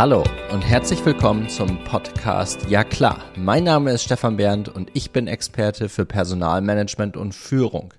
[0.00, 3.18] Hallo und herzlich willkommen zum Podcast Ja klar.
[3.36, 7.92] Mein Name ist Stefan Bernd und ich bin Experte für Personalmanagement und Führung.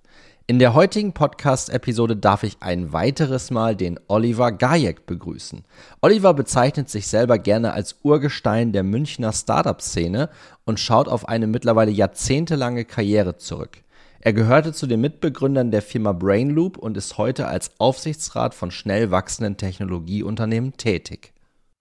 [0.48, 5.64] In der heutigen Podcast-Episode darf ich ein weiteres Mal den Oliver Gajek begrüßen.
[6.02, 10.32] Oliver bezeichnet sich selber gerne als Urgestein der Münchner Startup-Szene
[10.66, 13.84] und schaut auf eine mittlerweile jahrzehntelange Karriere zurück.
[14.22, 19.12] Er gehörte zu den Mitbegründern der Firma Brainloop und ist heute als Aufsichtsrat von schnell
[19.12, 21.32] wachsenden Technologieunternehmen tätig.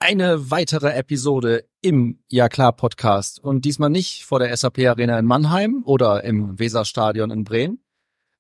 [0.02, 5.26] Eine weitere Episode im Ja klar Podcast und diesmal nicht vor der SAP Arena in
[5.26, 7.84] Mannheim oder im Weserstadion in Bremen,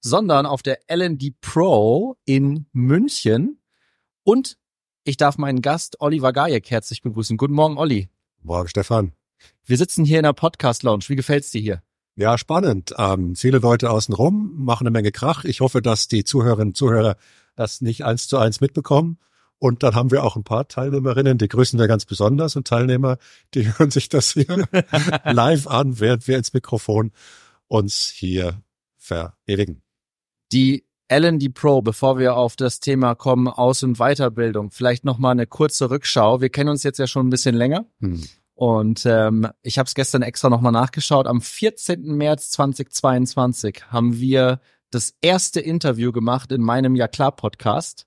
[0.00, 3.60] sondern auf der LND Pro in München
[4.24, 4.56] und
[5.04, 7.36] ich darf meinen Gast Oliver Gajek herzlich begrüßen.
[7.36, 8.08] Guten Morgen, Olli.
[8.42, 9.12] Morgen, Stefan.
[9.66, 11.04] Wir sitzen hier in der Podcast Lounge.
[11.08, 11.82] Wie gefällt's dir hier?
[12.16, 12.94] Ja, spannend.
[12.96, 15.44] Ähm, viele Leute außen rum machen eine Menge Krach.
[15.44, 17.16] Ich hoffe, dass die Zuhörerinnen und Zuhörer
[17.54, 19.18] das nicht eins zu eins mitbekommen.
[19.60, 23.18] Und dann haben wir auch ein paar Teilnehmerinnen, die grüßen wir ganz besonders und Teilnehmer,
[23.54, 24.66] die hören sich das hier
[25.24, 27.12] live an, während wir ins Mikrofon
[27.68, 28.62] uns hier
[28.96, 29.82] verewigen.
[30.50, 35.46] Die L&D Pro, bevor wir auf das Thema kommen, Aus- und Weiterbildung, vielleicht nochmal eine
[35.46, 36.40] kurze Rückschau.
[36.40, 37.84] Wir kennen uns jetzt ja schon ein bisschen länger.
[38.00, 38.22] Hm.
[38.54, 41.26] Und ähm, ich habe es gestern extra nochmal nachgeschaut.
[41.26, 42.02] Am 14.
[42.16, 48.06] März 2022 haben wir das erste Interview gemacht in meinem Ja klar Podcast.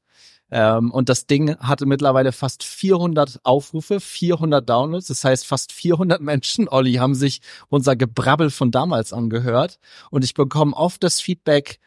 [0.56, 5.08] Ähm, und das Ding hatte mittlerweile fast 400 Aufrufe, 400 Downloads.
[5.08, 9.80] Das heißt, fast 400 Menschen, Olli, haben sich unser Gebrabbel von damals angehört.
[10.12, 11.80] Und ich bekomme oft das Feedback,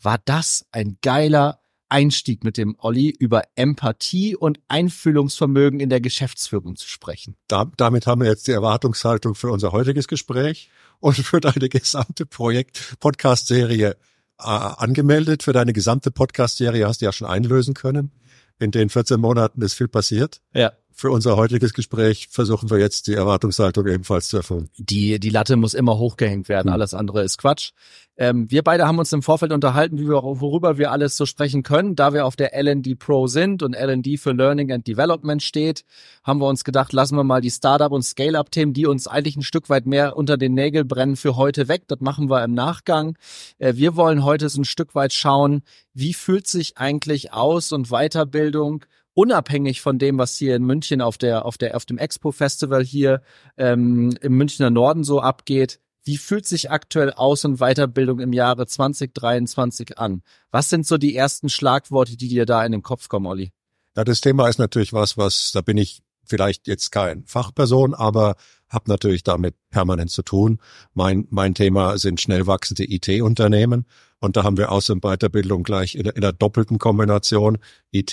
[0.00, 6.76] war das ein geiler Einstieg mit dem Olli über Empathie und Einfühlungsvermögen in der Geschäftsführung
[6.76, 7.36] zu sprechen.
[7.46, 12.24] Da, damit haben wir jetzt die Erwartungshaltung für unser heutiges Gespräch und für deine gesamte
[12.24, 13.96] Projekt-Podcast-Serie
[14.44, 15.42] angemeldet.
[15.42, 18.12] Für deine gesamte Podcast-Serie hast du ja schon einlösen können.
[18.58, 20.40] In den 14 Monaten ist viel passiert.
[20.52, 24.70] Ja für unser heutiges Gespräch versuchen wir jetzt die Erwartungshaltung ebenfalls zu erfüllen.
[24.78, 26.74] Die, die Latte muss immer hochgehängt werden, hm.
[26.74, 27.72] alles andere ist Quatsch.
[28.16, 31.64] Ähm, wir beide haben uns im Vorfeld unterhalten, wie wir, worüber wir alles so sprechen
[31.64, 31.96] können.
[31.96, 35.84] Da wir auf der LND Pro sind und LND für Learning and Development steht,
[36.22, 39.42] haben wir uns gedacht, lassen wir mal die Startup- und Scale-Up-Themen, die uns eigentlich ein
[39.42, 41.82] Stück weit mehr unter den Nägeln brennen, für heute weg.
[41.88, 43.18] Das machen wir im Nachgang.
[43.58, 45.62] Äh, wir wollen heute so ein Stück weit schauen,
[45.92, 51.18] wie fühlt sich eigentlich Aus- und Weiterbildung unabhängig von dem, was hier in München auf
[51.18, 53.22] der, auf der, auf dem Expo Festival hier
[53.56, 55.80] ähm, im Münchner Norden so abgeht.
[56.04, 60.22] Wie fühlt sich aktuell Aus- und Weiterbildung im Jahre 2023 an?
[60.50, 63.52] Was sind so die ersten Schlagworte, die dir da in den Kopf kommen, Olli?
[63.96, 68.34] Ja, das Thema ist natürlich was, was, da bin ich vielleicht jetzt kein Fachperson, aber
[68.68, 70.58] habe natürlich damit permanent zu tun.
[70.94, 73.86] Mein, mein Thema sind schnell wachsende IT-Unternehmen
[74.20, 77.58] und da haben wir Aus- und Weiterbildung gleich in, in der doppelten Kombination.
[77.92, 78.12] IT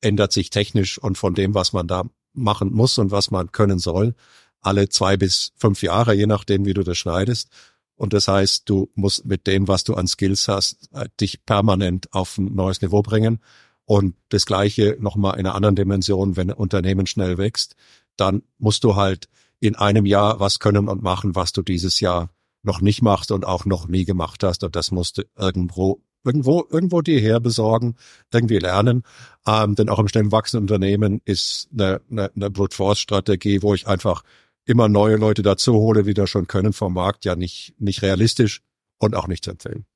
[0.00, 3.78] ändert sich technisch und von dem, was man da machen muss und was man können
[3.78, 4.14] soll,
[4.60, 7.50] alle zwei bis fünf Jahre, je nachdem, wie du das schneidest.
[7.94, 12.12] Und das heißt, du musst mit dem, was du an Skills hast, äh, dich permanent
[12.12, 13.40] auf ein neues Niveau bringen.
[13.86, 17.76] Und das Gleiche nochmal in einer anderen Dimension, wenn ein Unternehmen schnell wächst,
[18.16, 19.28] dann musst du halt
[19.60, 22.30] in einem Jahr was können und machen, was du dieses Jahr
[22.62, 24.64] noch nicht machst und auch noch nie gemacht hast.
[24.64, 27.94] Und das musst du irgendwo irgendwo, irgendwo die her besorgen,
[28.32, 29.02] irgendwie lernen.
[29.46, 33.72] Ähm, denn auch im schnell wachsenden Unternehmen ist eine, eine, eine Brute Force Strategie, wo
[33.72, 34.22] ich einfach
[34.66, 38.62] immer neue Leute dazu hole, die das schon können vom Markt, ja nicht, nicht realistisch
[38.98, 39.86] und auch nicht zu empfehlen.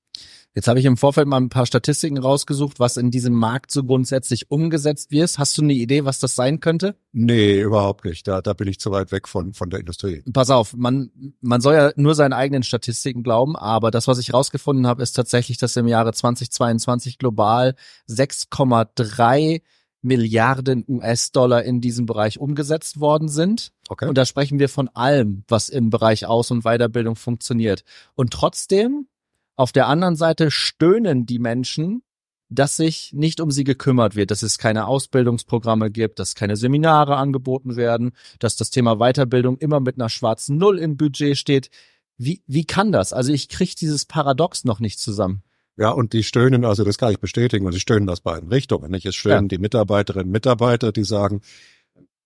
[0.52, 3.84] Jetzt habe ich im Vorfeld mal ein paar Statistiken rausgesucht, was in diesem Markt so
[3.84, 5.38] grundsätzlich umgesetzt wird.
[5.38, 6.96] Hast du eine Idee, was das sein könnte?
[7.12, 8.26] Nee, überhaupt nicht.
[8.26, 10.24] Da, da bin ich zu weit weg von, von der Industrie.
[10.32, 14.34] Pass auf, man, man soll ja nur seinen eigenen Statistiken glauben, aber das, was ich
[14.34, 17.76] rausgefunden habe, ist tatsächlich, dass im Jahre 2022 global
[18.08, 19.62] 6,3
[20.02, 23.72] Milliarden US-Dollar in diesem Bereich umgesetzt worden sind.
[23.88, 24.08] Okay.
[24.08, 27.84] Und da sprechen wir von allem, was im Bereich Aus- und Weiterbildung funktioniert.
[28.14, 29.06] Und trotzdem
[29.60, 32.02] auf der anderen Seite stöhnen die Menschen,
[32.48, 37.16] dass sich nicht um sie gekümmert wird, dass es keine Ausbildungsprogramme gibt, dass keine Seminare
[37.16, 41.68] angeboten werden, dass das Thema Weiterbildung immer mit einer schwarzen Null im Budget steht.
[42.16, 43.12] Wie, wie kann das?
[43.12, 45.42] Also ich kriege dieses Paradox noch nicht zusammen.
[45.76, 48.90] Ja, und die stöhnen, also das kann ich bestätigen, und sie stöhnen aus beiden Richtungen.
[48.90, 49.04] Nicht?
[49.04, 49.48] Es stöhnen ja.
[49.48, 51.42] die Mitarbeiterinnen und Mitarbeiter, die sagen,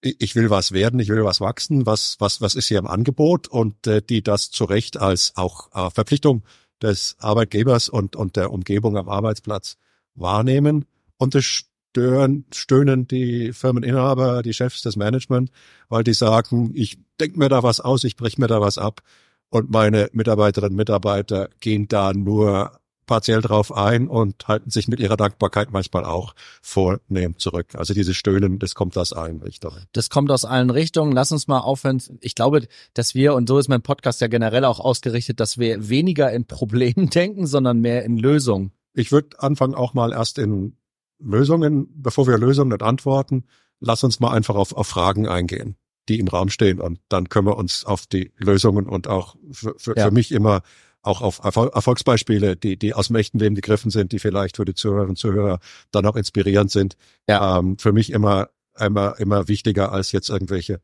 [0.02, 3.48] ich will was werden, ich will was wachsen, was, was, was ist hier im Angebot
[3.48, 6.44] und äh, die das zu Recht als auch äh, Verpflichtung
[6.84, 9.76] des Arbeitgebers und, und der Umgebung am Arbeitsplatz
[10.14, 10.84] wahrnehmen.
[11.16, 15.50] Und das stören, stöhnen die Firmeninhaber, die Chefs des Management,
[15.88, 19.00] weil die sagen, ich denke mir da was aus, ich brech mir da was ab.
[19.48, 25.00] Und meine Mitarbeiterinnen und Mitarbeiter gehen da nur partiell drauf ein und halten sich mit
[25.00, 27.74] ihrer Dankbarkeit manchmal auch vornehm zurück.
[27.74, 29.84] Also diese Stöhnen, das kommt aus allen Richtungen.
[29.92, 31.12] Das kommt aus allen Richtungen.
[31.12, 32.02] Lass uns mal aufhören.
[32.20, 35.88] Ich glaube, dass wir, und so ist mein Podcast ja generell auch ausgerichtet, dass wir
[35.88, 38.72] weniger in Problemen denken, sondern mehr in Lösungen.
[38.94, 40.76] Ich würde anfangen auch mal erst in
[41.18, 43.44] Lösungen, bevor wir Lösungen und Antworten,
[43.80, 45.76] lass uns mal einfach auf, auf Fragen eingehen,
[46.08, 49.74] die im Raum stehen und dann können wir uns auf die Lösungen und auch für,
[49.78, 50.06] für, ja.
[50.06, 50.62] für mich immer
[51.04, 54.74] auch auf Erfolgsbeispiele, die, die aus dem echten Leben gegriffen sind, die vielleicht für die
[54.74, 55.58] Zuhörerinnen und Zuhörer
[55.90, 56.96] dann auch inspirierend sind.
[57.28, 57.58] Ja.
[57.58, 58.48] Ähm, für mich immer,
[58.78, 60.80] immer, immer wichtiger als jetzt irgendwelche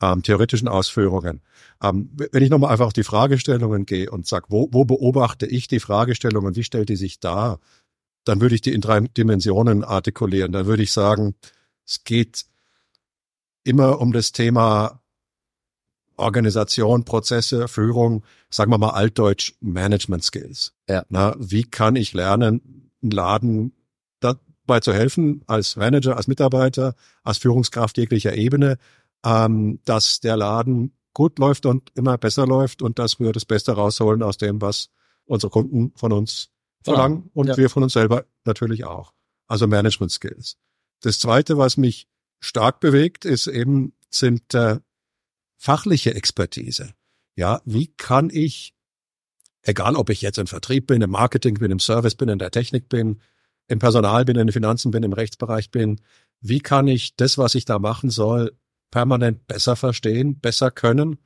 [0.00, 1.42] ähm, theoretischen Ausführungen.
[1.82, 5.68] Ähm, wenn ich nochmal einfach auf die Fragestellungen gehe und sage, wo, wo beobachte ich
[5.68, 7.60] die Fragestellungen, wie stellt die sich dar,
[8.24, 10.52] dann würde ich die in drei Dimensionen artikulieren.
[10.52, 11.34] Dann würde ich sagen,
[11.86, 12.46] es geht
[13.64, 15.02] immer um das Thema
[16.18, 20.74] Organisation, Prozesse, Führung, sagen wir mal altdeutsch Management Skills.
[20.88, 21.04] Ja.
[21.08, 23.72] Na, wie kann ich lernen, einen Laden
[24.20, 28.78] dabei zu helfen, als Manager, als Mitarbeiter, als Führungskraft jeglicher Ebene,
[29.24, 33.72] ähm, dass der Laden gut läuft und immer besser läuft und dass wir das Beste
[33.72, 34.90] rausholen aus dem, was
[35.24, 36.50] unsere Kunden von uns
[36.82, 37.30] verlangen ja.
[37.34, 37.56] und ja.
[37.56, 39.12] wir von uns selber natürlich auch.
[39.46, 40.56] Also Management Skills.
[41.00, 42.08] Das zweite, was mich
[42.40, 44.78] stark bewegt, ist eben, sind äh,
[45.58, 46.94] fachliche Expertise.
[47.36, 48.74] Ja, wie kann ich,
[49.62, 52.50] egal ob ich jetzt im Vertrieb bin, im Marketing bin, im Service bin, in der
[52.50, 53.20] Technik bin,
[53.66, 56.00] im Personal bin, in den Finanzen bin, im Rechtsbereich bin,
[56.40, 58.56] wie kann ich das, was ich da machen soll,
[58.90, 61.18] permanent besser verstehen, besser können,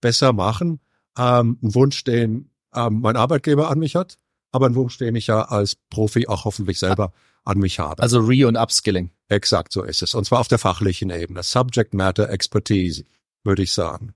[0.00, 0.80] besser machen.
[1.18, 4.16] Ähm, ein Wunsch, den ähm, mein Arbeitgeber an mich hat,
[4.52, 7.12] aber ein Wunsch, den ich ja als Profi auch hoffentlich selber
[7.44, 8.02] an mich habe.
[8.02, 9.10] Also Re- und Upskilling.
[9.28, 10.14] Exakt, so ist es.
[10.14, 11.42] Und zwar auf der fachlichen Ebene.
[11.42, 13.04] Subject Matter Expertise,
[13.44, 14.14] würde ich sagen.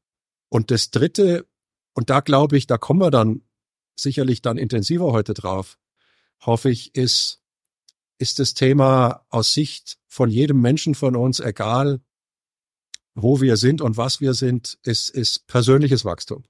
[0.49, 1.47] Und das Dritte,
[1.95, 3.43] und da glaube ich, da kommen wir dann
[3.97, 5.79] sicherlich dann intensiver heute drauf,
[6.41, 7.43] hoffe ich, ist,
[8.19, 12.01] ist das Thema aus Sicht von jedem Menschen von uns, egal
[13.15, 16.45] wo wir sind und was wir sind, ist, ist persönliches Wachstum.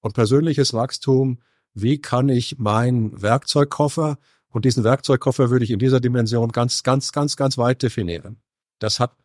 [0.00, 1.40] Und persönliches Wachstum,
[1.72, 4.18] wie kann ich meinen Werkzeugkoffer,
[4.50, 8.42] und diesen Werkzeugkoffer würde ich in dieser Dimension ganz, ganz, ganz, ganz weit definieren.
[8.80, 9.16] Das hat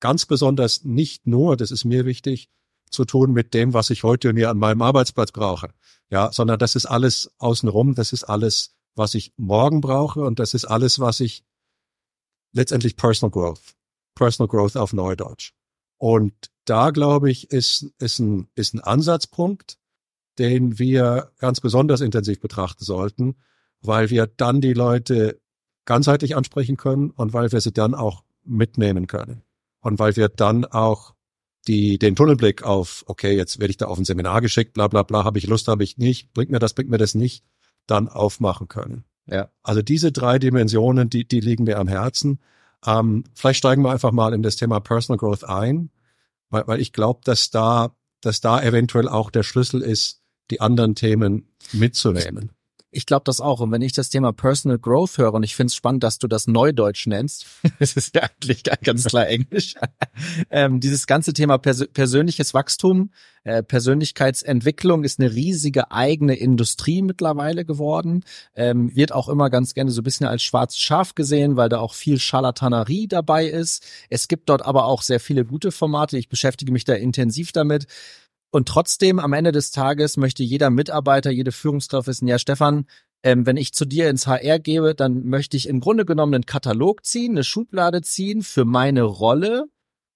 [0.00, 2.50] ganz besonders nicht nur, das ist mir wichtig,
[2.90, 5.70] zu tun mit dem, was ich heute und hier an meinem Arbeitsplatz brauche.
[6.10, 10.54] Ja, sondern das ist alles außenrum, das ist alles, was ich morgen brauche und das
[10.54, 11.44] ist alles, was ich
[12.52, 13.74] letztendlich Personal Growth,
[14.14, 15.52] Personal Growth auf Neudeutsch.
[15.98, 16.32] Und
[16.64, 19.78] da glaube ich, ist, ist, ein, ist ein Ansatzpunkt,
[20.38, 23.36] den wir ganz besonders intensiv betrachten sollten,
[23.80, 25.40] weil wir dann die Leute
[25.84, 29.42] ganzheitlich ansprechen können und weil wir sie dann auch mitnehmen können.
[29.80, 31.14] Und weil wir dann auch
[31.66, 35.02] die, den Tunnelblick auf, okay, jetzt werde ich da auf ein Seminar geschickt, bla bla
[35.02, 37.44] bla, habe ich Lust, habe ich nicht, bringt mir das, bringt mir das nicht,
[37.86, 39.04] dann aufmachen können.
[39.26, 39.50] Ja.
[39.62, 42.40] Also diese drei Dimensionen, die, die liegen mir am Herzen.
[42.86, 45.90] Ähm, vielleicht steigen wir einfach mal in das Thema Personal Growth ein,
[46.48, 50.94] weil, weil ich glaube, dass da, dass da eventuell auch der Schlüssel ist, die anderen
[50.94, 52.52] Themen mitzunehmen.
[52.90, 53.60] Ich glaube das auch.
[53.60, 56.26] Und wenn ich das Thema Personal Growth höre, und ich finde es spannend, dass du
[56.26, 57.46] das Neudeutsch nennst,
[57.78, 59.74] das ist ja eigentlich ganz klar Englisch,
[60.50, 63.10] ähm, dieses ganze Thema Pers persönliches Wachstum,
[63.44, 68.24] äh, Persönlichkeitsentwicklung ist eine riesige eigene Industrie mittlerweile geworden,
[68.54, 71.80] ähm, wird auch immer ganz gerne so ein bisschen als schwarzes Schaf gesehen, weil da
[71.80, 73.84] auch viel Scharlatanerie dabei ist.
[74.08, 76.16] Es gibt dort aber auch sehr viele gute Formate.
[76.16, 77.86] Ich beschäftige mich da intensiv damit.
[78.50, 82.86] Und trotzdem am Ende des Tages möchte jeder Mitarbeiter, jede Führungskraft wissen, ja, Stefan,
[83.22, 86.46] ähm, wenn ich zu dir ins HR gebe, dann möchte ich im Grunde genommen einen
[86.46, 89.64] Katalog ziehen, eine Schublade ziehen für meine Rolle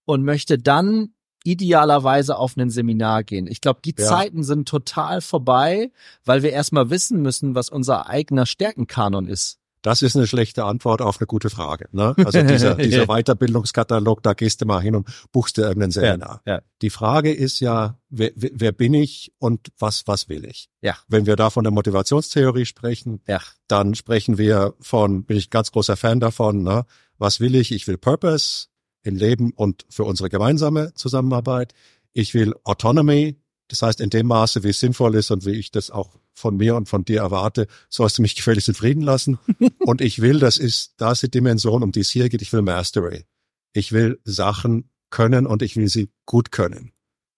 [0.05, 3.49] und möchte dann idealerweise auf ein Seminar gehen.
[3.49, 4.07] Ich glaube, die ja.
[4.07, 5.91] Zeiten sind total vorbei,
[6.25, 9.59] weil wir erstmal wissen müssen, was unser eigener Stärkenkanon ist.
[9.83, 11.89] Das ist eine schlechte Antwort auf eine gute Frage.
[11.93, 12.15] Ne?
[12.25, 16.41] Also dieser, dieser Weiterbildungskatalog, da gehst du mal hin und buchst dir irgendein Seminar.
[16.47, 16.63] Ja, ja.
[16.81, 20.71] Die Frage ist ja, wer, wer bin ich und was, was will ich?
[20.81, 20.97] Ja.
[21.09, 23.41] Wenn wir da von der Motivationstheorie sprechen, ja.
[23.67, 26.87] dann sprechen wir von, bin ich ganz großer Fan davon, ne?
[27.19, 27.73] was will ich?
[27.73, 28.69] Ich will Purpose
[29.03, 31.75] im Leben und für unsere gemeinsame Zusammenarbeit.
[32.13, 35.71] Ich will Autonomy, das heißt in dem Maße, wie es sinnvoll ist und wie ich
[35.71, 39.39] das auch von mir und von dir erwarte, sollst du mich gefälligst zufrieden lassen.
[39.81, 42.53] und ich will, das ist, da ist die Dimension, um die es hier geht, ich
[42.53, 43.25] will Mastery.
[43.73, 46.93] Ich will Sachen können und ich will sie gut können.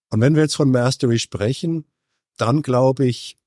[0.09, 1.85] Und wenn wir jetzt von Mastery sprechen,
[2.37, 3.37] dann glaube ich,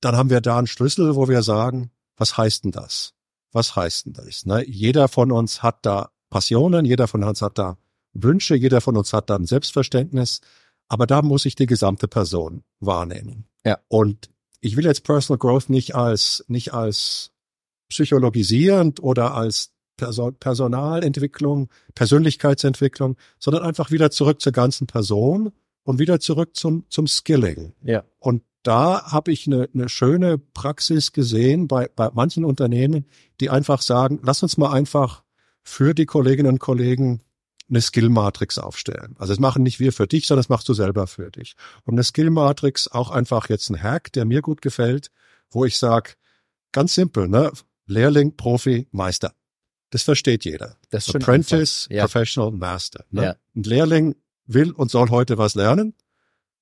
[0.00, 3.14] dann haben wir da einen Schlüssel, wo wir sagen, was heißt denn das?
[3.52, 4.46] Was heißt denn das?
[4.46, 4.64] Ne?
[4.66, 7.76] Jeder von uns hat da Passionen, jeder von uns hat da
[8.14, 10.40] Wünsche, jeder von uns hat da ein Selbstverständnis,
[10.88, 13.46] aber da muss ich die gesamte Person wahrnehmen.
[13.64, 13.78] Ja.
[13.88, 14.31] Und
[14.62, 17.32] ich will jetzt Personal Growth nicht als, nicht als
[17.90, 25.52] psychologisierend oder als Person Personalentwicklung, Persönlichkeitsentwicklung, sondern einfach wieder zurück zur ganzen Person
[25.82, 27.74] und wieder zurück zum, zum Skilling.
[27.82, 28.04] Ja.
[28.18, 33.06] Und da habe ich eine, eine schöne Praxis gesehen bei, bei manchen Unternehmen,
[33.40, 35.24] die einfach sagen, lass uns mal einfach
[35.62, 37.20] für die Kolleginnen und Kollegen
[37.72, 39.16] eine Skill-Matrix aufstellen.
[39.18, 41.54] Also das machen nicht wir für dich, sondern das machst du selber für dich.
[41.84, 45.10] Und eine Skill-Matrix auch einfach jetzt ein Hack, der mir gut gefällt,
[45.50, 46.12] wo ich sage,
[46.70, 47.50] ganz simpel, ne?
[47.86, 49.34] Lehrling, Profi, Meister.
[49.90, 50.76] Das versteht jeder.
[50.90, 51.88] Das ist Apprentice.
[51.90, 52.04] Ja.
[52.04, 53.04] Professional, Master.
[53.10, 53.24] Ne?
[53.24, 53.36] Ja.
[53.56, 54.14] Ein Lehrling
[54.46, 55.94] will und soll heute was lernen.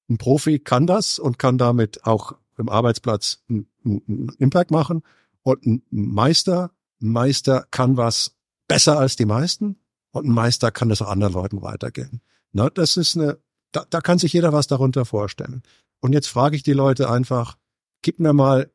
[0.09, 5.02] Ein Profi kann das und kann damit auch im Arbeitsplatz einen, einen Impact machen.
[5.43, 8.37] Und ein Meister, ein Meister kann was
[8.67, 9.76] besser als die meisten
[10.12, 12.21] und ein Meister kann das auch anderen Leuten weitergeben.
[12.52, 13.38] Ne, das ist eine,
[13.73, 15.62] da, da kann sich jeder was darunter vorstellen.
[16.00, 17.57] Und jetzt frage ich die Leute einfach,
[18.02, 18.71] gib mir mal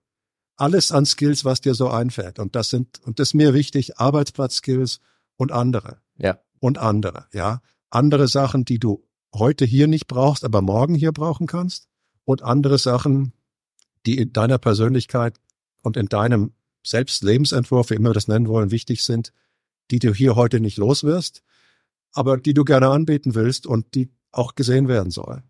[0.57, 2.39] alles an Skills, was dir so einfällt.
[2.39, 4.99] Und das sind, und das ist mir wichtig, Arbeitsplatzskills
[5.35, 5.97] und andere.
[6.17, 6.39] Ja.
[6.59, 7.61] Und andere, ja.
[7.89, 11.87] Andere Sachen, die du heute hier nicht brauchst, aber morgen hier brauchen kannst.
[12.23, 13.33] Und andere Sachen,
[14.05, 15.39] die in deiner Persönlichkeit
[15.81, 19.33] und in deinem Selbstlebensentwurf, wie immer wir das nennen wollen, wichtig sind,
[19.91, 21.43] die du hier heute nicht los wirst,
[22.13, 25.43] aber die du gerne anbieten willst und die auch gesehen werden sollen.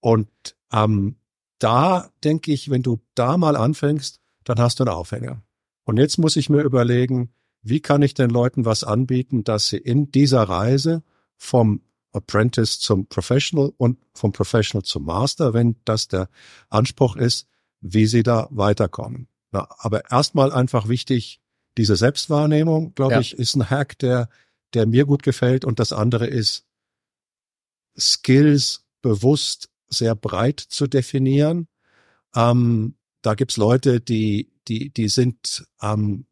[0.00, 0.28] Und
[0.72, 1.16] ähm,
[1.58, 5.42] da denke ich, wenn du da mal anfängst, dann hast du einen Aufhänger.
[5.84, 9.78] Und jetzt muss ich mir überlegen, wie kann ich den Leuten was anbieten, dass sie
[9.78, 11.02] in dieser Reise
[11.36, 16.28] vom Apprentice zum Professional und vom Professional zum Master, wenn das der
[16.68, 17.48] Anspruch ist,
[17.80, 19.28] wie sie da weiterkommen.
[19.50, 21.40] Na, aber erstmal einfach wichtig,
[21.78, 23.20] diese Selbstwahrnehmung, glaube Ja.
[23.20, 24.28] ich, ist ein Hack, der,
[24.74, 25.64] der mir gut gefällt.
[25.64, 26.66] Und das andere ist,
[27.98, 31.68] Skills bewusst sehr breit zu definieren.
[32.34, 36.26] Ähm, da gibt's Leute, die, die, die sind, ähm,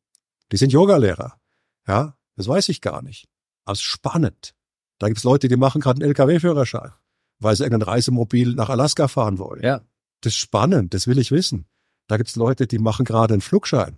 [0.52, 1.40] die sind Yogalehrer.
[1.88, 3.28] Ja, das weiß ich gar nicht.
[3.68, 4.54] Ist spannend.
[4.98, 6.92] Da gibt's Leute, die machen gerade einen LKW-Führerschein,
[7.38, 9.62] weil sie irgendein Reisemobil nach Alaska fahren wollen.
[9.62, 9.82] Ja.
[10.20, 11.66] Das ist spannend, das will ich wissen.
[12.06, 13.96] Da gibt's Leute, die machen gerade einen Flugschein.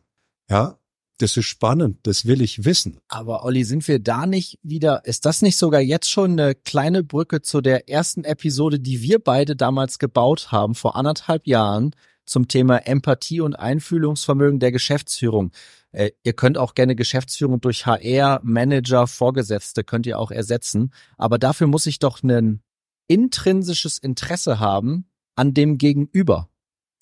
[0.48, 0.77] Ja,
[1.18, 3.00] das ist spannend, das will ich wissen.
[3.08, 7.02] Aber Olli, sind wir da nicht wieder, ist das nicht sogar jetzt schon eine kleine
[7.02, 11.94] Brücke zu der ersten Episode, die wir beide damals gebaut haben, vor anderthalb Jahren,
[12.24, 15.50] zum Thema Empathie und Einfühlungsvermögen der Geschäftsführung?
[15.92, 20.92] Äh, ihr könnt auch gerne Geschäftsführung durch HR, Manager, Vorgesetzte könnt ihr auch ersetzen.
[21.16, 22.62] Aber dafür muss ich doch ein
[23.08, 26.48] intrinsisches Interesse haben an dem Gegenüber.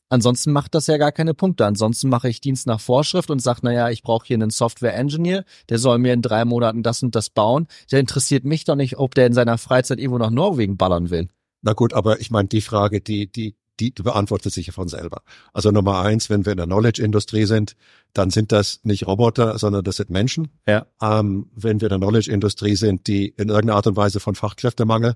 [0.08, 1.66] Ansonsten macht das ja gar keine Punkte.
[1.66, 5.78] Ansonsten mache ich Dienst nach Vorschrift und sage, naja, ich brauche hier einen Software-Engineer, der
[5.78, 7.66] soll mir in drei Monaten das und das bauen.
[7.90, 11.28] Der interessiert mich doch nicht, ob der in seiner Freizeit irgendwo nach Norwegen ballern will.
[11.62, 15.22] Na gut, aber ich meine, die Frage, die, die, die beantwortet sich ja von selber.
[15.52, 17.74] Also Nummer eins, wenn wir in der Knowledge-Industrie sind,
[18.12, 20.48] dann sind das nicht Roboter, sondern das sind Menschen.
[20.66, 20.86] Ja.
[21.02, 25.14] Ähm, wenn wir in der Knowledge-Industrie sind, die in irgendeiner Art und Weise von Fachkräftemangel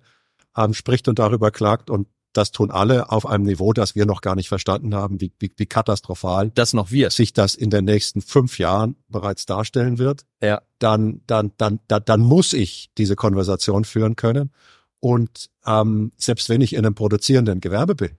[0.56, 4.20] ähm, spricht und darüber klagt und das tun alle auf einem Niveau, das wir noch
[4.20, 7.10] gar nicht verstanden haben, wie, wie, wie katastrophal Das noch wir.
[7.10, 10.62] sich das in den nächsten fünf Jahren bereits darstellen wird, Ja.
[10.78, 14.52] dann, dann, dann, dann, dann muss ich diese Konversation führen können.
[15.00, 18.10] Und ähm, selbst wenn ich in einem produzierenden Gewerbe bin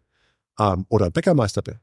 [0.60, 1.80] ähm, oder ein Bäckermeister bin,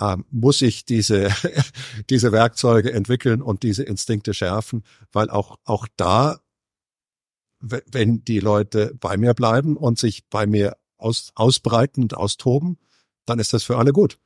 [0.00, 1.28] ähm, muss ich diese,
[2.10, 6.38] diese Werkzeuge entwickeln und diese Instinkte schärfen, weil auch, auch da,
[7.60, 12.78] wenn die Leute bei mir bleiben und sich bei mir aus, ausbreiten und austoben,
[13.26, 14.18] dann ist das für alle gut.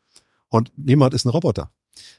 [0.48, 1.70] Und niemand ist ein Roboter.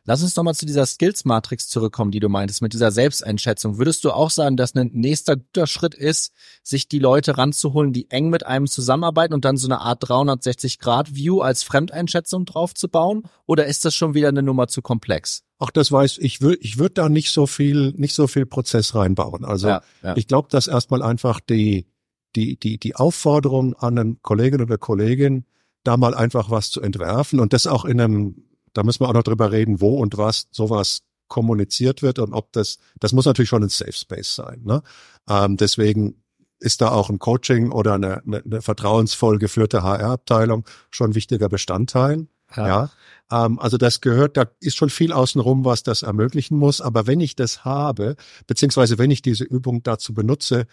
[0.05, 3.77] Lass uns nochmal zu dieser Skills-Matrix zurückkommen, die du meintest, mit dieser Selbsteinschätzung.
[3.77, 8.09] Würdest du auch sagen, dass ein nächster guter Schritt ist, sich die Leute ranzuholen, die
[8.11, 13.23] eng mit einem zusammenarbeiten und dann so eine Art 360-Grad-View als Fremdeinschätzung draufzubauen?
[13.45, 15.43] Oder ist das schon wieder eine Nummer zu komplex?
[15.57, 18.95] Auch das weiß ich, will, ich würde da nicht so viel, nicht so viel Prozess
[18.95, 19.45] reinbauen.
[19.45, 20.17] Also ja, ja.
[20.17, 21.87] ich glaube, dass erstmal einfach die,
[22.35, 25.45] die, die, die Aufforderung an einen Kollegen oder Kollegin,
[25.83, 29.13] da mal einfach was zu entwerfen und das auch in einem, da müssen wir auch
[29.13, 33.49] noch drüber reden, wo und was sowas kommuniziert wird und ob das, das muss natürlich
[33.49, 34.61] schon ein Safe Space sein.
[34.63, 34.81] Ne?
[35.29, 36.23] Ähm, deswegen
[36.59, 41.49] ist da auch ein Coaching oder eine, eine, eine vertrauensvoll geführte HR-Abteilung schon ein wichtiger
[41.49, 42.27] Bestandteil.
[42.55, 42.89] Ja.
[43.31, 46.81] Ähm, also das gehört, da ist schon viel außenrum, was das ermöglichen muss.
[46.81, 48.15] Aber wenn ich das habe,
[48.47, 50.67] beziehungsweise wenn ich diese Übung dazu benutze,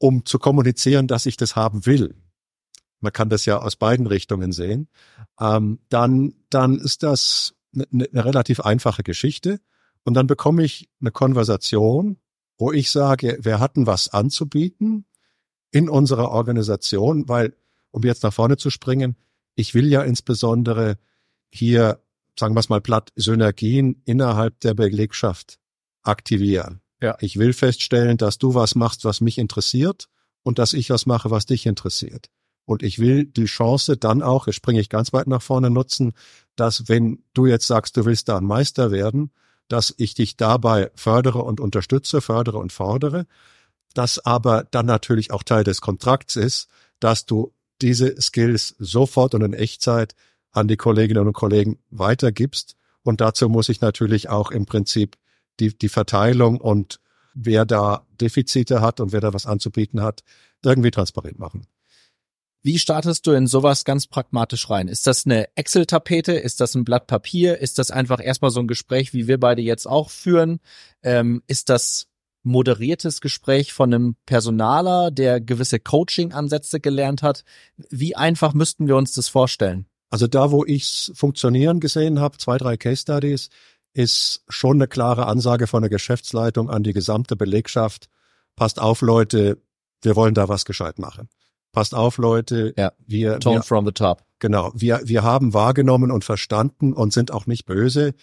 [0.00, 2.16] um zu kommunizieren, dass ich das haben will,
[3.00, 4.88] man kann das ja aus beiden Richtungen sehen,
[5.38, 9.60] ähm, dann, dann ist das eine, eine relativ einfache Geschichte.
[10.04, 12.18] Und dann bekomme ich eine Konversation,
[12.58, 15.06] wo ich sage, wir hatten was anzubieten
[15.70, 17.54] in unserer Organisation, weil,
[17.90, 19.16] um jetzt nach vorne zu springen,
[19.54, 20.98] ich will ja insbesondere
[21.50, 22.00] hier
[22.40, 25.58] sagen wir es mal platt, Synergien innerhalb der Belegschaft
[26.02, 26.80] aktivieren.
[27.00, 27.16] Ja.
[27.20, 30.08] Ich will feststellen, dass du was machst, was mich interessiert
[30.42, 32.30] und dass ich was mache, was dich interessiert.
[32.66, 36.12] Und ich will die Chance dann auch, jetzt springe ich ganz weit nach vorne, nutzen,
[36.56, 39.32] dass wenn du jetzt sagst, du willst da ein Meister werden,
[39.68, 43.26] dass ich dich dabei fördere und unterstütze, fördere und fordere,
[43.94, 46.68] dass aber dann natürlich auch Teil des Kontrakts ist,
[47.00, 50.14] dass du diese Skills sofort und in Echtzeit
[50.52, 52.76] an die Kolleginnen und Kollegen weitergibst.
[53.02, 55.16] Und dazu muss ich natürlich auch im Prinzip
[55.60, 57.00] die, die Verteilung und
[57.34, 60.22] wer da Defizite hat und wer da was anzubieten hat,
[60.64, 61.66] irgendwie transparent machen.
[62.62, 64.88] Wie startest du in sowas ganz pragmatisch rein?
[64.88, 66.32] Ist das eine Excel-Tapete?
[66.32, 67.58] Ist das ein Blatt Papier?
[67.58, 70.60] Ist das einfach erstmal so ein Gespräch, wie wir beide jetzt auch führen?
[71.02, 72.08] Ähm, ist das
[72.42, 77.44] moderiertes Gespräch von einem Personaler, der gewisse Coaching-Ansätze gelernt hat?
[77.88, 79.86] Wie einfach müssten wir uns das vorstellen?
[80.10, 83.48] Also da, wo ich's funktionieren gesehen habe, zwei, drei Case Studies,
[83.92, 88.08] ist schon eine klare Ansage von der Geschäftsleitung an die gesamte Belegschaft.
[88.56, 89.58] Passt auf, Leute,
[90.02, 91.28] wir wollen da was gescheit machen.
[91.72, 92.92] Passt auf, Leute, Ja.
[93.06, 94.22] wir, Tone wir from the top.
[94.38, 98.14] Genau, wir, wir haben wahrgenommen und verstanden und sind auch nicht böse,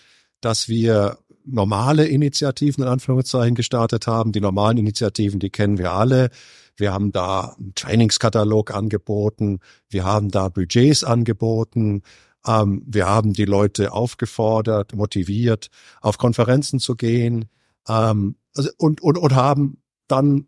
[0.41, 4.31] dass wir normale Initiativen in Anführungszeichen gestartet haben.
[4.31, 6.29] Die normalen Initiativen, die kennen wir alle.
[6.75, 9.59] Wir haben da einen Trainingskatalog angeboten,
[9.89, 12.03] wir haben da Budgets angeboten,
[12.47, 15.69] ähm, wir haben die Leute aufgefordert, motiviert,
[16.01, 17.49] auf Konferenzen zu gehen
[17.87, 20.47] ähm, also, und, und, und haben dann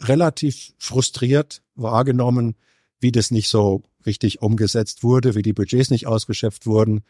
[0.00, 2.56] relativ frustriert wahrgenommen,
[3.00, 7.02] wie das nicht so richtig umgesetzt wurde, wie die Budgets nicht ausgeschöpft wurden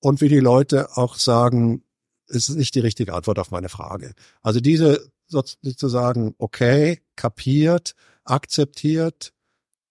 [0.00, 1.82] und wie die Leute auch sagen,
[2.26, 4.14] es ist nicht die richtige Antwort auf meine Frage.
[4.42, 9.32] Also diese sozusagen, okay, kapiert, akzeptiert,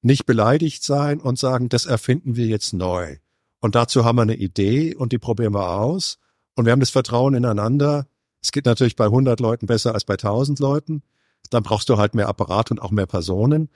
[0.02, 3.18] nicht beleidigt sein und sagen, das erfinden wir jetzt neu.
[3.64, 6.18] Und dazu haben wir eine Idee und die probieren wir aus.
[6.54, 8.08] Und wir haben das Vertrauen ineinander.
[8.42, 11.02] Es geht natürlich bei 100 Leuten besser als bei 1000 Leuten.
[11.50, 13.70] Dann brauchst du halt mehr Apparat und auch mehr Personen.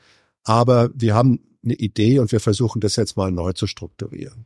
[0.43, 4.45] Aber wir haben eine Idee und wir versuchen das jetzt mal neu zu strukturieren.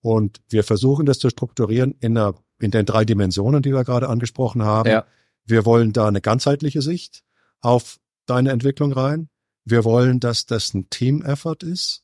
[0.00, 4.08] Und wir versuchen das zu strukturieren in, einer, in den drei Dimensionen, die wir gerade
[4.08, 4.90] angesprochen haben.
[4.90, 5.04] Ja.
[5.44, 7.22] Wir wollen da eine ganzheitliche Sicht
[7.60, 9.28] auf deine Entwicklung rein.
[9.64, 12.02] Wir wollen, dass das ein Team-Effort ist.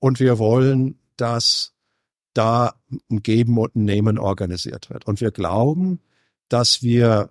[0.00, 1.77] Und wir wollen, dass
[2.38, 2.74] da
[3.10, 5.06] ein Geben und ein Nehmen organisiert wird.
[5.06, 6.00] Und wir glauben,
[6.48, 7.30] dass wir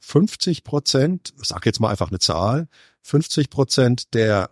[0.00, 2.68] 50 Prozent, sag jetzt mal einfach eine Zahl,
[3.02, 4.50] 50 Prozent der,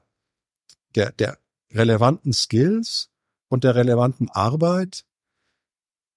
[0.95, 1.39] der, der
[1.73, 3.11] relevanten Skills
[3.49, 5.05] und der relevanten Arbeit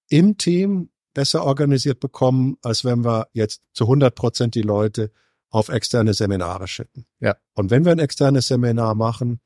[0.08, 5.12] im Team besser organisiert bekommen, als wenn wir jetzt zu 100 Prozent die Leute
[5.50, 7.04] auf externe Seminare schicken.
[7.18, 7.36] Ja.
[7.54, 9.40] Und wenn wir ein externes Seminar machen,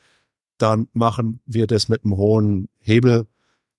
[0.59, 3.27] dann machen wir das mit einem hohen Hebel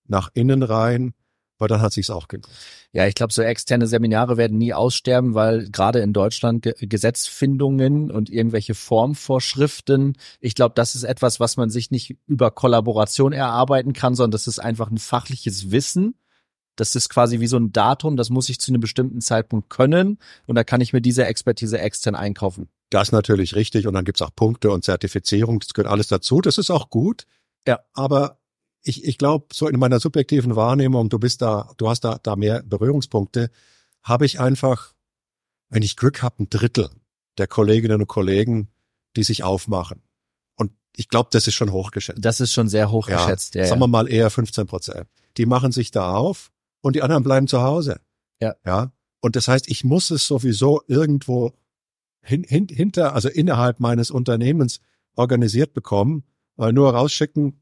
[0.08, 1.14] nach innen rein,
[1.58, 2.50] weil dann hat sich's auch gelohnt.
[2.92, 8.12] Ja, ich glaube, so externe Seminare werden nie aussterben, weil gerade in Deutschland Ge Gesetzfindungen
[8.12, 13.94] und irgendwelche Formvorschriften, ich glaube, das ist etwas, was man sich nicht über Kollaboration erarbeiten
[13.94, 16.16] kann, sondern das ist einfach ein fachliches Wissen.
[16.76, 20.18] Das ist quasi wie so ein Datum, das muss ich zu einem bestimmten Zeitpunkt können
[20.46, 22.68] und da kann ich mir diese Expertise extern einkaufen.
[22.90, 26.42] Das ist natürlich richtig und dann gibt's auch Punkte und Zertifizierung, das gehört alles dazu,
[26.42, 27.26] das ist auch gut.
[27.66, 27.80] Ja.
[27.94, 28.40] Aber
[28.86, 32.36] ich, ich glaube, so in meiner subjektiven Wahrnehmung, du bist da, du hast da, da
[32.36, 33.50] mehr Berührungspunkte,
[34.04, 34.94] habe ich einfach,
[35.70, 36.90] wenn ich Glück habe, ein Drittel
[37.38, 38.70] der Kolleginnen und Kollegen,
[39.16, 40.04] die sich aufmachen.
[40.56, 42.24] Und ich glaube, das ist schon hochgeschätzt.
[42.24, 43.56] Das ist schon sehr hoch geschätzt.
[43.56, 45.08] Ja, sagen wir mal eher 15 Prozent.
[45.38, 48.00] Die machen sich da auf und die anderen bleiben zu Hause.
[48.40, 48.56] Ja.
[48.66, 48.92] Ja.
[49.20, 51.54] Und das heißt, ich muss es sowieso irgendwo
[52.22, 54.80] hin, hin, hinter, also innerhalb meines Unternehmens
[55.16, 56.24] organisiert bekommen,
[56.56, 57.60] weil nur rausschicken,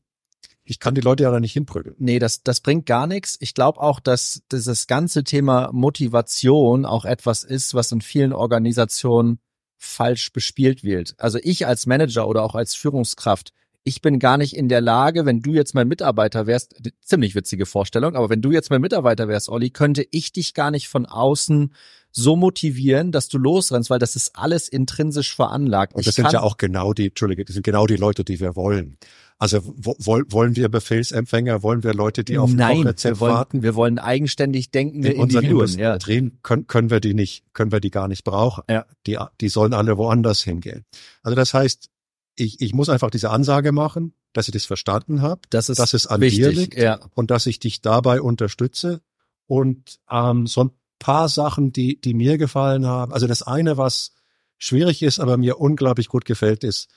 [0.66, 1.96] ich kann die Leute ja da nicht hinprügeln.
[2.00, 3.38] Nee, das, das bringt gar nichts.
[3.42, 9.40] Ich glaube auch, dass dieses ganze Thema Motivation auch etwas ist, was in vielen Organisationen
[9.78, 11.16] falsch bespielt wird.
[11.18, 13.52] Also ich als Manager oder auch als Führungskraft,
[13.84, 17.66] ich bin gar nicht in der Lage, wenn du jetzt mein Mitarbeiter wärst, ziemlich witzige
[17.66, 21.06] Vorstellung, aber wenn du jetzt mein Mitarbeiter wärst, Olli, könnte ich dich gar nicht von
[21.06, 21.74] außen
[22.12, 25.94] so motivieren, dass du losrennst, weil das ist alles intrinsisch veranlagt.
[25.96, 28.24] Und Ich das sind kann- ja auch genau die, Entschuldige, das sind genau die Leute,
[28.24, 28.98] die wir wollen.
[29.44, 33.20] Also wo, woll- wollen wir Befehlsempfänger, wollen wir Leute, die auf ein Nein, wir Kochrezept
[33.20, 33.62] wollen, warten?
[33.62, 35.68] wir wollen eigenständig denkende in Individuen.
[35.78, 35.98] Ja.
[36.44, 38.64] Können, können wir die nicht, können wir die gar nicht brauchen.
[38.70, 38.86] Ja.
[39.06, 40.86] Die, die sollen alle woanders hingehen.
[41.24, 41.90] Also das heißt,
[42.38, 45.94] ich, ich muss einfach diese Ansage machen, dass ich das verstanden habe, Das ist, dass
[45.94, 46.40] es an wichtig.
[46.46, 47.02] dir liegt Ja.
[47.14, 49.02] und dass ich dich dabei unterstütze.
[49.46, 53.12] Und ähm, so ein paar Sachen, die, die mir gefallen haben.
[53.12, 54.14] Also das eine, was
[54.58, 56.88] schwierig ist, aber mir unglaublich gut gefällt, ist,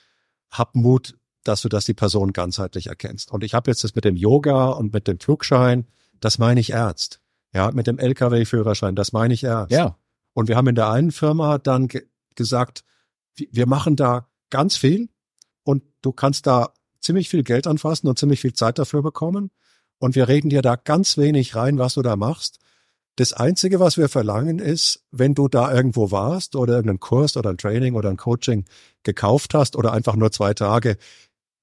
[0.48, 1.16] hab Mut,
[1.48, 3.30] dass du das die Person ganzheitlich erkennst.
[3.30, 5.86] Und ich habe jetzt das mit dem Yoga und mit dem Flugschein
[6.20, 7.20] das meine ich ernst.
[7.52, 9.72] Ja, mit dem LKW-Führerschein, das meine ich ernst.
[9.72, 9.96] Ja.
[10.34, 12.84] Und wir haben in der einen Firma dann ge gesagt,
[13.34, 15.08] wir machen da ganz viel
[15.62, 19.50] und du kannst da ziemlich viel Geld anfassen und ziemlich viel Zeit dafür bekommen.
[19.98, 22.58] Und wir reden dir da ganz wenig rein, was du da machst.
[23.16, 27.48] Das Einzige, was wir verlangen, ist, wenn du da irgendwo warst oder irgendeinen Kurs oder
[27.48, 28.66] ein Training oder ein Coaching
[29.02, 30.98] gekauft hast oder einfach nur zwei Tage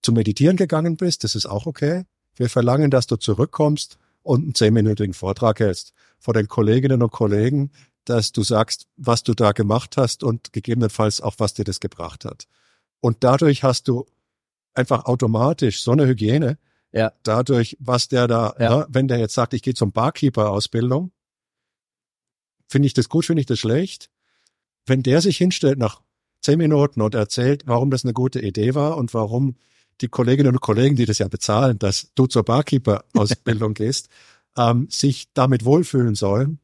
[0.03, 2.03] zu meditieren gegangen bist, das ist auch okay.
[2.35, 7.71] Wir verlangen, dass du zurückkommst und einen zehnminütigen Vortrag hältst vor den Kolleginnen und Kollegen,
[8.05, 12.25] dass du sagst, was du da gemacht hast und gegebenenfalls auch, was dir das gebracht
[12.25, 12.47] hat.
[13.01, 14.05] Und dadurch hast du
[14.73, 16.57] einfach automatisch so eine Hygiene.
[16.91, 17.11] Ja.
[17.23, 18.77] Dadurch, was der da, Ja.
[18.77, 21.11] ne, wenn der jetzt sagt, ich gehe zum Barkeeper-Ausbildung,
[22.67, 24.09] finde ich das gut, finde ich das schlecht.
[24.85, 26.01] Wenn der sich hinstellt nach
[26.41, 29.55] zehn Minuten und erzählt, warum das eine gute Idee war und warum
[30.01, 34.10] die Kolleginnen und Kollegen, die das ja bezahlen, dass du zur Barkeeper-Ausbildung gehst,
[34.58, 36.60] ähm, sich damit wohlfühlen sollen,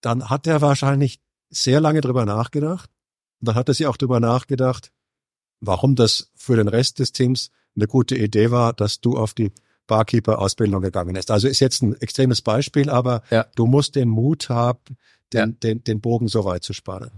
[0.00, 2.90] dann hat er wahrscheinlich sehr lange drüber nachgedacht.
[3.40, 4.92] Und dann hat er sich auch drüber nachgedacht,
[5.60, 9.52] warum das für den Rest des Teams eine gute Idee war, dass du auf die
[9.86, 11.30] Barkeeper-Ausbildung gegangen bist.
[11.30, 13.46] Also ist jetzt ein extremes Beispiel, aber Ja.
[13.56, 14.78] du musst den Mut haben,
[15.32, 15.46] den, Ja.
[15.46, 17.10] den, den Bogen so weit zu spannen.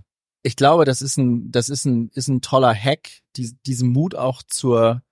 [0.42, 4.14] ich glaube, das ist ein, das ist ein, ist ein toller Hack, die, diesen Mut
[4.14, 5.02] auch zur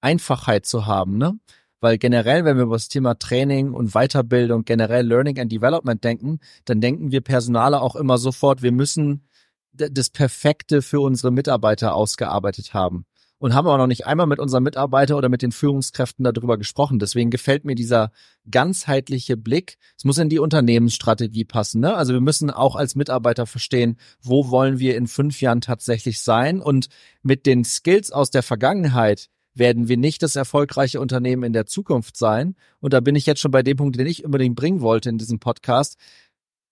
[0.00, 1.38] Einfachheit zu haben, ne?
[1.80, 6.38] Weil generell, wenn wir über das Thema Training und Weiterbildung, generell Learning and Development denken,
[6.66, 9.26] dann denken wir Personale auch immer sofort, wir müssen
[9.72, 13.06] das Perfekte für unsere Mitarbeiter ausgearbeitet haben.
[13.38, 16.98] Und haben aber noch nicht einmal mit unseren Mitarbeiter oder mit den Führungskräften darüber gesprochen.
[16.98, 18.12] Deswegen gefällt mir dieser
[18.50, 19.78] ganzheitliche Blick.
[19.96, 21.80] Es muss in die Unternehmensstrategie passen.
[21.80, 21.94] Ne?
[21.94, 26.60] Also wir müssen auch als Mitarbeiter verstehen, wo wollen wir in fünf Jahren tatsächlich sein.
[26.60, 26.88] Und
[27.22, 29.30] mit den Skills aus der Vergangenheit
[29.60, 32.56] werden wir nicht das erfolgreiche Unternehmen in der Zukunft sein.
[32.80, 35.18] Und da bin ich jetzt schon bei dem Punkt, den ich unbedingt bringen wollte in
[35.18, 35.96] diesem Podcast.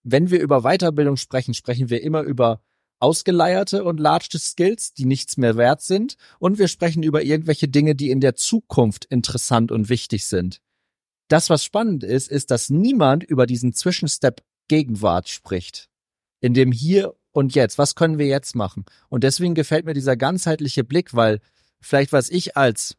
[0.03, 2.61] Wenn wir über Weiterbildung sprechen, sprechen wir immer über
[2.99, 6.15] ausgeleierte und large Skills, die nichts mehr wert sind.
[6.39, 10.59] Und wir sprechen über irgendwelche Dinge, die in der Zukunft interessant und wichtig sind.
[11.29, 15.89] Das, was spannend ist, ist, dass niemand über diesen Zwischenstep Gegenwart spricht.
[16.41, 17.77] In dem Hier und Jetzt.
[17.77, 18.85] Was können wir jetzt machen?
[19.09, 21.39] Und deswegen gefällt mir dieser ganzheitliche Blick, weil
[21.81, 22.95] vielleicht was ich als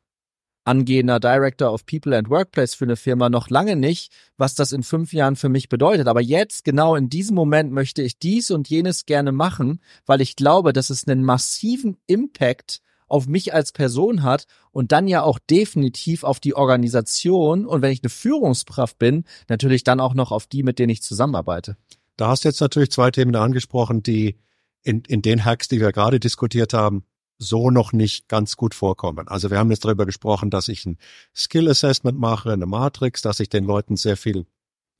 [0.65, 4.83] angehender Director of People and Workplace für eine Firma noch lange nicht, was das in
[4.83, 6.07] fünf Jahren für mich bedeutet.
[6.07, 10.37] Aber jetzt, genau in diesem Moment, möchte ich dies und jenes gerne machen, weil ich
[10.37, 15.39] glaube, dass es einen massiven Impact auf mich als Person hat und dann ja auch
[15.39, 20.47] definitiv auf die Organisation und wenn ich eine Führungskraft bin, natürlich dann auch noch auf
[20.47, 21.77] die, mit denen ich zusammenarbeite.
[22.17, 24.39] Da hast du jetzt natürlich zwei Themen angesprochen, die
[24.83, 27.05] in, in den Hacks, die wir gerade diskutiert haben,
[27.41, 29.27] so noch nicht ganz gut vorkommen.
[29.27, 30.99] Also wir haben jetzt darüber gesprochen, dass ich ein
[31.35, 34.47] Skill Assessment mache, eine Matrix, dass ich den Leuten sehr viel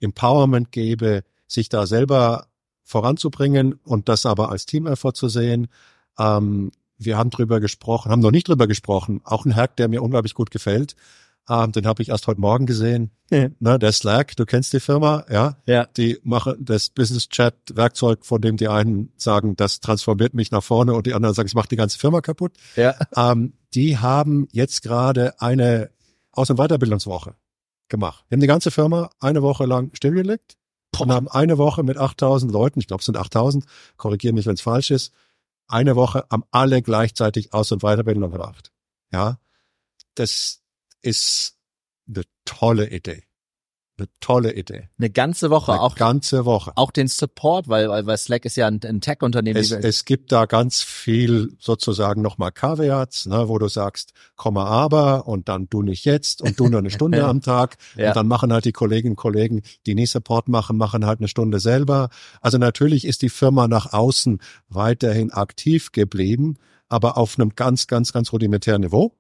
[0.01, 2.47] Empowerment gebe, sich da selber
[2.83, 5.69] voranzubringen und das aber als Team-Effort zu sehen.
[6.19, 10.03] Ähm, wir haben drüber gesprochen, haben noch nicht drüber gesprochen, auch ein Hack, der mir
[10.03, 10.97] unglaublich gut gefällt.
[11.51, 13.11] Ähm, den habe ich erst heute Morgen gesehen.
[13.59, 15.57] Ne, der Slack, du kennst die Firma, ja?
[15.67, 15.87] Ja.
[15.97, 20.63] Die machen das Business Chat Werkzeug, von dem die einen sagen, das transformiert mich nach
[20.63, 22.53] vorne und die anderen sagen, es macht die ganze Firma kaputt.
[22.77, 22.95] Ja.
[23.17, 25.91] Ähm, die haben jetzt gerade eine
[26.31, 27.35] Aus- und Weiterbildungswoche
[27.89, 28.25] gemacht.
[28.31, 30.57] Die haben die ganze Firma eine Woche lang stillgelegt
[30.99, 33.65] und haben eine Woche mit 8000 Leuten, ich glaube es sind 8000,
[33.97, 35.13] korrigiere mich, wenn es falsch ist,
[35.67, 38.73] eine Woche haben alle gleichzeitig Aus- und Weiterbildung gemacht.
[39.13, 39.39] Ja,
[40.15, 40.60] das
[41.03, 41.57] ist
[42.09, 43.25] eine tolle Idee.
[44.01, 44.89] Eine tolle Idee.
[44.99, 46.73] Eine ganze Woche, Eine auch, ganze Woche.
[46.77, 49.59] auch den Support, weil, weil weil Slack ist ja ein, ein Tech-Unternehmen.
[49.61, 55.29] Es, es gibt da ganz viel sozusagen nochmal Caveats, ne, wo du sagst, Komma aber
[55.29, 57.77] und dann du nicht jetzt und du nur eine Stunde am Tag.
[57.95, 58.09] Ja.
[58.09, 61.29] Und dann machen halt die Kolleginnen und Kollegen, die nie Support machen, machen halt eine
[61.29, 62.09] Stunde selber.
[62.41, 66.57] Also natürlich ist die Firma nach außen weiterhin aktiv geblieben,
[66.89, 69.15] aber auf einem ganz, ganz, ganz rudimentären Niveau.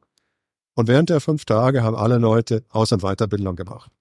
[0.80, 3.92] Und während der fünf Tage haben alle Leute Aus- und Weiterbildung gemacht.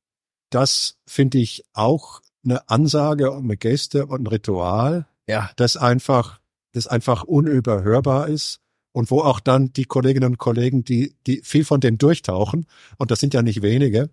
[0.50, 6.40] Das finde ich auch eine Ansage und eine Geste und ein Ritual, ja, das einfach,
[6.72, 8.62] das einfach unüberhörbar ist
[8.94, 12.66] und wo auch dann die Kolleginnen und Kollegen, die, die viel von dem durchtauchen,
[12.98, 14.10] und das sind ja nicht wenige,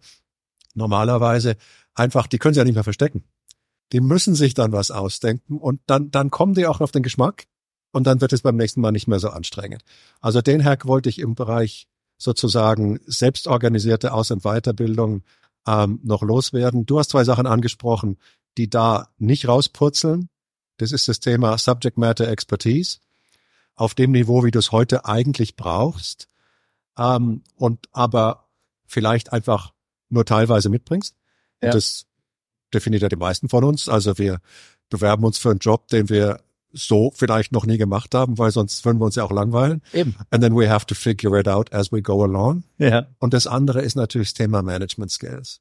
[0.74, 1.54] normalerweise
[1.94, 3.22] einfach, die können sie ja nicht mehr verstecken.
[3.92, 7.44] Die müssen sich dann was ausdenken und dann, dann kommen die auch auf den Geschmack
[7.92, 9.84] und dann wird es beim nächsten Mal nicht mehr so anstrengend.
[10.20, 11.86] Also den Hack wollte ich im Bereich
[12.18, 15.22] sozusagen selbstorganisierte Aus- und Weiterbildung
[15.66, 16.86] ähm, noch loswerden.
[16.86, 18.18] Du hast zwei Sachen angesprochen,
[18.56, 20.28] die da nicht rauspurzeln.
[20.78, 22.98] Das ist das Thema Subject Matter Expertise
[23.74, 26.28] auf dem Niveau, wie du es heute eigentlich brauchst,
[26.98, 28.48] ähm, und aber
[28.86, 29.72] vielleicht einfach
[30.08, 31.14] nur teilweise mitbringst.
[31.62, 31.70] Ja.
[31.70, 32.06] Das
[32.72, 33.88] definiert ja die meisten von uns.
[33.88, 34.40] Also wir
[34.88, 36.40] bewerben uns für einen Job, den wir
[36.76, 39.82] so vielleicht noch nie gemacht haben, weil sonst würden wir uns ja auch langweilen.
[39.92, 40.14] Eben.
[40.30, 42.64] And then we have to figure it out as we go along.
[42.78, 43.06] Ja.
[43.18, 45.60] Und das andere ist natürlich das Thema Management Skills.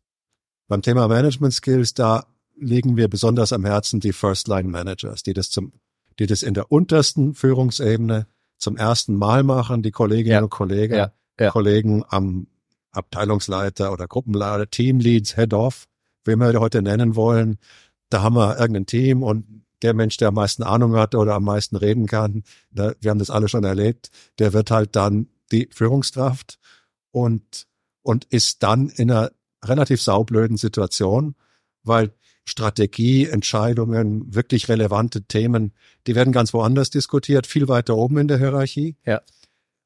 [0.67, 2.25] Beim Thema Management Skills, da
[2.60, 5.73] liegen wir besonders am Herzen die First Line Managers, die das zum,
[6.19, 10.41] die das in der untersten Führungsebene zum ersten Mal machen, die Kolleginnen Ja.
[10.43, 11.12] und Kollegen, Ja.
[11.39, 11.51] Ja.
[11.51, 12.47] Kollegen am
[12.91, 15.86] Abteilungsleiter oder Gruppenleiter, Teamleads, Head of,
[16.23, 17.58] wie wir heute nennen wollen.
[18.10, 21.44] Da haben wir irgendein Team und der Mensch, der am meisten Ahnung hat oder am
[21.44, 24.10] meisten reden kann, da, wir haben das alle schon erlebt,
[24.40, 26.60] der wird halt dann die Führungskraft
[27.12, 27.68] und,
[28.02, 29.32] und ist dann in einer
[29.64, 31.36] relativ saublöden Situation,
[31.84, 32.14] weil
[32.46, 35.74] Strategie, Entscheidungen, wirklich relevante Themen,
[36.06, 38.98] die werden ganz woanders diskutiert, viel weiter oben in der Hierarchie.
[39.06, 39.22] Ja.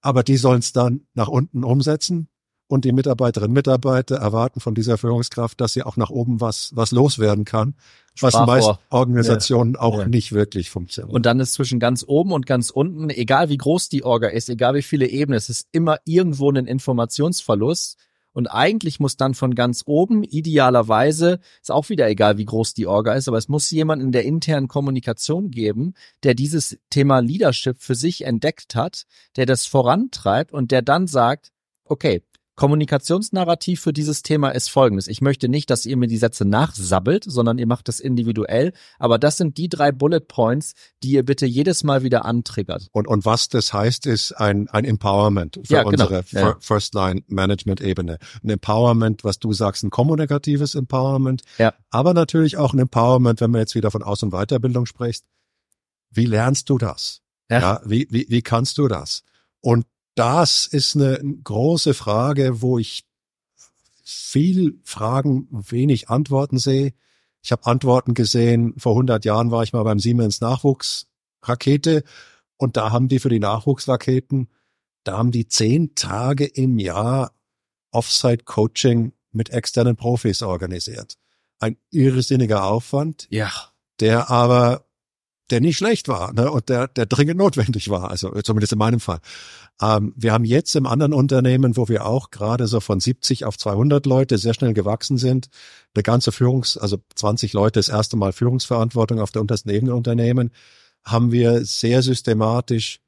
[0.02, 2.28] Aber die sollen es dann nach unten umsetzen
[2.69, 6.71] und die Mitarbeiterinnen und Mitarbeiter erwarten von dieser Führungskraft, dass sie auch nach oben was,
[6.75, 7.73] was loswerden kann,
[8.21, 8.45] was Sprachrohr.
[8.45, 10.08] meisten Organisationen auch Ja.
[10.08, 11.13] nicht wirklich funktioniert.
[11.13, 14.49] Und dann ist zwischen ganz oben und ganz unten, egal wie groß die Orga ist,
[14.49, 17.97] egal wie viele Ebenen, es ist immer irgendwo ein Informationsverlust.
[18.34, 22.86] Und eigentlich muss dann von ganz oben, idealerweise, ist auch wieder egal, wie groß die
[22.86, 27.77] Orga ist, aber es muss jemand in der internen Kommunikation geben, der dieses Thema Leadership
[27.82, 29.05] für sich entdeckt hat,
[29.36, 31.51] der das vorantreibt und der dann sagt,
[31.86, 32.21] okay,
[32.60, 35.08] Kommunikationsnarrativ für dieses Thema ist folgendes.
[35.08, 38.74] Ich möchte nicht, dass ihr mir die Sätze nachsabbelt, sondern ihr macht das individuell.
[39.00, 42.88] Aber das sind die drei Bullet Points, die ihr bitte jedes Mal wieder antriggert.
[42.91, 46.04] Und, und was das heißt, ist ein, ein Empowerment für Ja, genau.
[46.04, 46.58] unsere Ja, ja.
[46.60, 48.17] First-Line-Management-Ebene.
[48.43, 51.74] Ein Empowerment, was du sagst, ein kommunikatives Empowerment, Ja.
[51.91, 55.24] aber natürlich auch ein Empowerment, wenn man jetzt wieder von Aus- und Weiterbildung spricht.
[56.12, 57.22] Wie lernst du das?
[57.50, 57.80] Ja.
[57.86, 59.24] wie, wie, wie kannst du das?
[59.62, 59.86] Und
[60.19, 63.05] das ist eine große Frage, wo ich
[64.03, 66.93] viel Fragen, wenig Antworten sehe.
[67.41, 72.03] Ich habe Antworten gesehen, vor 100 Jahren war ich mal beim Siemens Nachwuchsrakete
[72.58, 74.49] und da haben die für die Nachwuchsraketen,
[75.05, 77.32] da haben die zehn Tage im Jahr
[77.91, 81.17] Offsite-Coaching mit externen Profis organisiert.
[81.60, 83.51] Ein irrsinniger Aufwand, Ja.
[84.01, 84.84] der aber
[85.51, 88.99] der nicht schlecht war ne, und der, der dringend notwendig war, also zumindest in meinem
[88.99, 89.19] Fall.
[89.81, 93.57] Ähm, wir haben jetzt im anderen Unternehmen, wo wir auch gerade so von 70 auf
[93.57, 95.49] 200 Leute sehr schnell gewachsen sind,
[95.93, 100.51] eine ganze Führungs-, also 20 Leute das erste Mal Führungsverantwortung auf der untersten Ebene Unternehmen,
[101.03, 103.01] haben wir sehr systematisch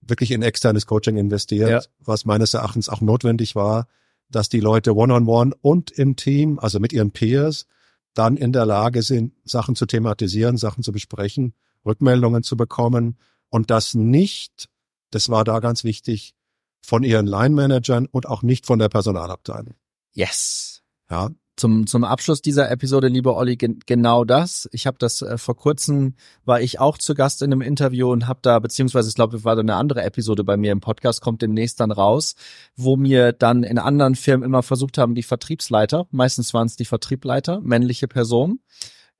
[0.00, 1.80] wirklich in externes Coaching investiert, Ja.
[1.98, 3.86] was meines Erachtens auch notwendig war,
[4.30, 7.66] dass die Leute one-on-one und im Team, also mit ihren Peers,
[8.14, 13.18] dann in der Lage sind, Sachen zu thematisieren, Sachen zu besprechen, Rückmeldungen zu bekommen
[13.50, 14.68] und das nicht,
[15.10, 16.34] das war da ganz wichtig,
[16.80, 19.74] von ihren Line-Managern und auch nicht von der Personalabteilung.
[20.12, 20.82] Yes.
[21.10, 24.68] Ja, Zum, zum Abschluss dieser Episode, lieber Olli, gen genau das.
[24.72, 26.14] Ich habe das äh, vor kurzem,
[26.44, 29.44] war ich auch zu Gast in einem Interview und habe da, beziehungsweise ich glaube, es
[29.44, 32.34] war da eine andere Episode bei mir im Podcast, kommt demnächst dann raus,
[32.74, 36.84] wo mir dann in anderen Firmen immer versucht haben, die Vertriebsleiter, meistens waren es die
[36.84, 38.58] Vertriebleiter, männliche Personen,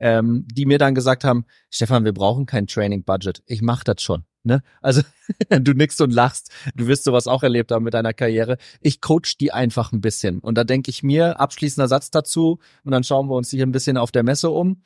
[0.00, 4.24] ähm, die mir dann gesagt haben, Stefan, wir brauchen kein Training-Budget, ich mache das schon.
[4.44, 4.62] Ne?
[4.82, 5.02] Also
[5.48, 8.58] du nickst und lachst, du wirst sowas auch erlebt haben mit deiner Karriere.
[8.80, 10.38] Ich coach die einfach ein bisschen.
[10.38, 13.72] Und da denke ich mir, abschließender Satz dazu, und dann schauen wir uns hier ein
[13.72, 14.82] bisschen auf der Messe um.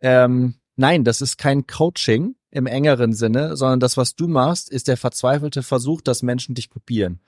[0.00, 4.88] Ähm, nein, das ist kein Coaching im engeren Sinne, sondern das, was du machst, ist
[4.88, 7.20] der verzweifelte Versuch, dass Menschen dich kopieren.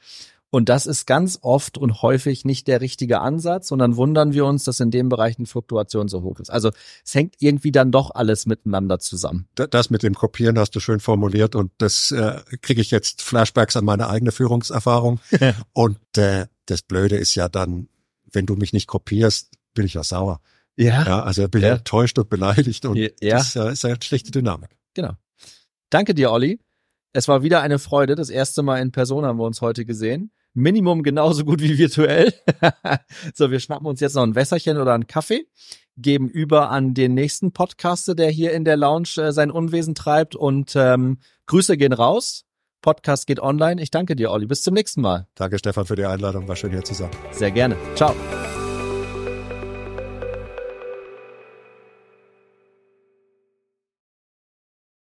[0.54, 4.62] Und das ist ganz oft und häufig nicht der richtige Ansatz, sondern wundern wir uns,
[4.62, 6.48] dass in dem Bereich die Fluktuation so hoch ist.
[6.48, 6.70] Also
[7.04, 9.48] es hängt irgendwie dann doch alles miteinander zusammen.
[9.56, 13.20] Da- das mit dem Kopieren hast du schön formuliert und das äh, kriege ich jetzt
[13.22, 15.18] Flashbacks an meine eigene Führungserfahrung.
[15.72, 17.88] und äh, das Blöde ist ja dann,
[18.30, 20.40] wenn du mich nicht kopierst, bin ich ja sauer.
[20.76, 21.74] Ja, also bin ich Ja.
[21.74, 23.08] enttäuscht und beleidigt und Ja.
[23.20, 24.70] das äh, ist ja eine schlechte Dynamik.
[24.94, 25.14] Genau.
[25.90, 26.60] Danke dir, Olli.
[27.12, 28.14] Es war wieder eine Freude.
[28.14, 30.30] Das erste Mal in Person haben wir uns heute gesehen.
[30.54, 32.32] Minimum genauso gut wie virtuell.
[33.34, 35.46] so, wir schnappen uns jetzt noch ein Wässerchen oder einen Kaffee,
[35.96, 40.34] geben über an den nächsten Podcaster, der hier in der Lounge äh, sein Unwesen treibt
[40.36, 42.44] und ähm, Grüße gehen raus.
[42.82, 43.82] Podcast geht online.
[43.82, 44.46] Ich danke dir, Olli.
[44.46, 45.26] Bis zum nächsten Mal.
[45.34, 47.10] Danke Stefan für die Einladung, war schön hier zu sein.
[47.32, 47.76] Sehr gerne.
[47.94, 48.14] Ciao.